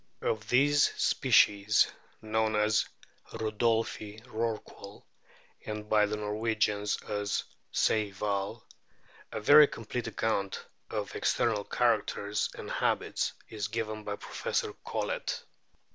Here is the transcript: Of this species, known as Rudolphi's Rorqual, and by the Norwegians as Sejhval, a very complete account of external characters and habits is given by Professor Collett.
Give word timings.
Of 0.23 0.47
this 0.49 0.85
species, 0.97 1.85
known 2.23 2.55
as 2.55 2.89
Rudolphi's 3.33 4.25
Rorqual, 4.25 5.03
and 5.63 5.87
by 5.87 6.07
the 6.07 6.17
Norwegians 6.17 6.97
as 7.03 7.43
Sejhval, 7.71 8.63
a 9.31 9.39
very 9.39 9.67
complete 9.67 10.07
account 10.07 10.65
of 10.89 11.15
external 11.15 11.63
characters 11.63 12.49
and 12.57 12.71
habits 12.71 13.33
is 13.49 13.67
given 13.67 14.03
by 14.03 14.15
Professor 14.15 14.73
Collett. 14.83 15.43